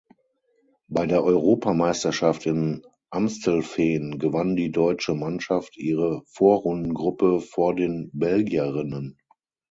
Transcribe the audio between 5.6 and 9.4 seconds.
ihre Vorrundengruppe vor den Belgierinnen.